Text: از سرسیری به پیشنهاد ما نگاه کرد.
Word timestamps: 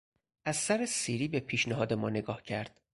از 0.45 0.55
سرسیری 0.57 1.27
به 1.27 1.39
پیشنهاد 1.39 1.93
ما 1.93 2.09
نگاه 2.09 2.43
کرد. 2.43 2.81